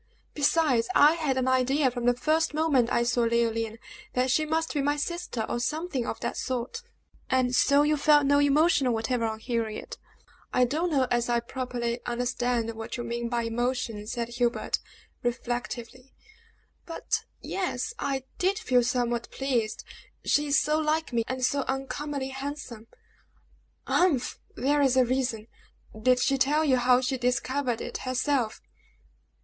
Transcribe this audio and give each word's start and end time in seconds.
Besides, 0.33 0.87
I 0.95 1.13
had 1.13 1.37
an 1.37 1.47
idea 1.47 1.91
from 1.91 2.07
the 2.07 2.15
first 2.15 2.55
moment 2.55 2.91
I 2.91 3.03
saw 3.03 3.21
Leoline 3.21 3.77
that 4.13 4.31
she 4.31 4.47
must 4.47 4.73
be 4.73 4.81
my 4.81 4.95
sister, 4.97 5.45
or 5.47 5.59
something 5.59 6.07
of 6.07 6.19
that 6.21 6.37
sort." 6.37 6.81
"And 7.29 7.53
so 7.53 7.83
you 7.83 7.97
felt 7.97 8.25
no 8.25 8.39
emotion 8.39 8.91
whatever 8.93 9.25
on 9.25 9.37
hearing 9.37 9.77
it?" 9.77 9.99
"I 10.51 10.65
don't 10.65 10.89
know 10.89 11.05
as 11.11 11.29
I 11.29 11.39
properly 11.39 11.99
understand 12.07 12.73
what 12.73 12.97
you 12.97 13.03
mean 13.03 13.29
by 13.29 13.43
emotion," 13.43 14.07
said 14.07 14.37
Herbert, 14.39 14.79
reflectively. 15.21 16.15
"But 16.87 17.21
ye 17.39 17.53
e 17.57 17.63
s, 17.63 17.93
I 17.99 18.23
did 18.39 18.57
feel 18.57 18.81
somewhat 18.81 19.29
pleased 19.29 19.83
she 20.25 20.47
is 20.47 20.59
so 20.59 20.79
like 20.79 21.13
me, 21.13 21.23
and 21.27 21.45
so 21.45 21.61
uncommonly 21.67 22.29
handsome!" 22.29 22.87
"Humph! 23.85 24.39
there's 24.55 24.97
a 24.97 25.05
reason! 25.05 25.45
Did 25.95 26.17
she 26.17 26.39
tell 26.39 26.65
you 26.65 26.77
how 26.77 27.01
she 27.01 27.19
discovered 27.19 27.81
it 27.81 27.99
herself?" 27.99 28.63